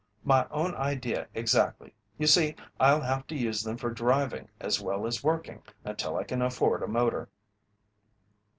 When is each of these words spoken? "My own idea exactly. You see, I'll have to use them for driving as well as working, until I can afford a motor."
"My 0.23 0.47
own 0.49 0.73
idea 0.73 1.27
exactly. 1.35 1.93
You 2.17 2.25
see, 2.25 2.55
I'll 2.79 3.01
have 3.01 3.27
to 3.27 3.35
use 3.35 3.61
them 3.61 3.77
for 3.77 3.91
driving 3.91 4.49
as 4.59 4.81
well 4.81 5.05
as 5.05 5.23
working, 5.23 5.61
until 5.85 6.17
I 6.17 6.23
can 6.23 6.41
afford 6.41 6.81
a 6.81 6.87
motor." 6.87 7.29